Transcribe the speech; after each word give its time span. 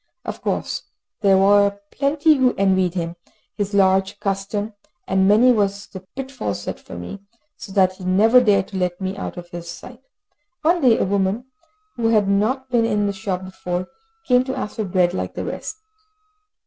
Of 0.25 0.41
course 0.41 0.81
there 1.19 1.37
were 1.37 1.79
plenty 1.91 2.33
who 2.33 2.55
envied 2.57 2.95
him 2.95 3.17
his 3.53 3.75
large 3.75 4.19
custom, 4.19 4.73
and 5.07 5.27
many 5.27 5.51
was 5.51 5.85
the 5.85 5.99
pitfall 6.15 6.55
set 6.55 6.79
for 6.79 6.95
me, 6.95 7.19
so 7.55 7.71
that 7.73 7.97
he 7.97 8.03
never 8.05 8.41
dared 8.43 8.69
to 8.69 8.77
let 8.77 8.99
me 8.99 9.15
out 9.15 9.37
of 9.37 9.51
his 9.51 9.69
sight. 9.69 10.01
One 10.63 10.81
day 10.81 10.97
a 10.97 11.05
woman, 11.05 11.51
who 11.97 12.07
had 12.07 12.27
not 12.27 12.71
been 12.71 12.83
in 12.83 13.05
the 13.05 13.13
shop 13.13 13.45
before, 13.45 13.89
came 14.25 14.43
to 14.45 14.55
ask 14.57 14.77
for 14.77 14.85
bread, 14.85 15.13
like 15.13 15.35
the 15.35 15.45
rest. 15.45 15.77